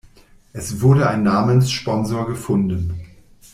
[0.51, 3.01] Es wurde ein Namenssponsor gefunden.